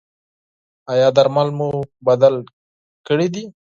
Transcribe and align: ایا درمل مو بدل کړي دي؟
ایا 0.91 1.07
درمل 1.15 1.49
مو 1.57 1.69
بدل 2.07 2.35
کړي 3.07 3.27
دي؟ 3.33 3.43